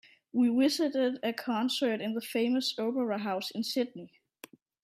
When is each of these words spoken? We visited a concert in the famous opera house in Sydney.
We 0.33 0.49
visited 0.49 1.19
a 1.21 1.31
concert 1.31 2.01
in 2.01 2.15
the 2.15 2.21
famous 2.23 2.73
opera 2.79 3.19
house 3.19 3.51
in 3.51 3.63
Sydney. 3.63 4.09